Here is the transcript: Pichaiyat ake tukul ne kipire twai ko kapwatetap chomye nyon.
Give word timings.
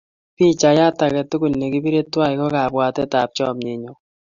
Pichaiyat 0.35 0.99
ake 1.05 1.21
tukul 1.29 1.53
ne 1.57 1.67
kipire 1.73 2.01
twai 2.11 2.33
ko 2.39 2.45
kapwatetap 2.55 3.29
chomye 3.37 3.73
nyon. 3.81 3.97